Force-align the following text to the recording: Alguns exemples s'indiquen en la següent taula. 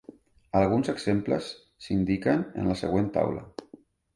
Alguns 0.61 0.87
exemples 0.93 1.51
s'indiquen 1.87 2.43
en 2.63 2.73
la 2.73 2.79
següent 2.83 3.13
taula. 3.19 3.45